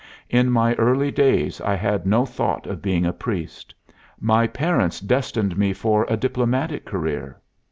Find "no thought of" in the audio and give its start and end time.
2.07-2.81